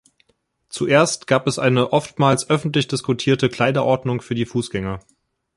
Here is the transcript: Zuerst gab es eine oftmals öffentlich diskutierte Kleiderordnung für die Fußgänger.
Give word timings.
Zuerst 0.67 1.27
gab 1.27 1.45
es 1.45 1.59
eine 1.59 1.93
oftmals 1.93 2.49
öffentlich 2.49 2.87
diskutierte 2.87 3.49
Kleiderordnung 3.49 4.21
für 4.23 4.33
die 4.33 4.47
Fußgänger. 4.47 4.99